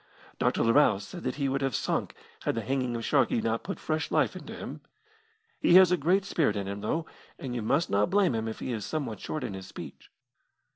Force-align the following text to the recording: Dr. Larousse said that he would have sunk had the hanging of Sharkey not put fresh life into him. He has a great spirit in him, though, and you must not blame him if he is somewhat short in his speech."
Dr. 0.39 0.63
Larousse 0.63 1.05
said 1.05 1.21
that 1.25 1.35
he 1.35 1.47
would 1.47 1.61
have 1.61 1.75
sunk 1.75 2.15
had 2.41 2.55
the 2.55 2.61
hanging 2.63 2.95
of 2.95 3.05
Sharkey 3.05 3.39
not 3.39 3.61
put 3.61 3.79
fresh 3.79 4.09
life 4.09 4.35
into 4.35 4.55
him. 4.55 4.81
He 5.59 5.75
has 5.75 5.91
a 5.91 5.95
great 5.95 6.25
spirit 6.25 6.55
in 6.55 6.67
him, 6.67 6.81
though, 6.81 7.05
and 7.37 7.53
you 7.53 7.61
must 7.61 7.87
not 7.91 8.09
blame 8.09 8.33
him 8.33 8.47
if 8.47 8.61
he 8.61 8.71
is 8.71 8.83
somewhat 8.83 9.19
short 9.19 9.43
in 9.43 9.53
his 9.53 9.67
speech." 9.67 10.09